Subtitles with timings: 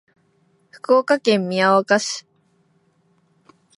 [0.71, 2.25] 福岡県宮若市